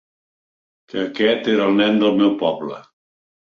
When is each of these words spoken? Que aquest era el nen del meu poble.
Que 0.93 1.03
aquest 1.09 1.51
era 1.57 1.67
el 1.73 1.77
nen 1.81 2.01
del 2.05 2.17
meu 2.23 2.33
poble. 2.41 2.81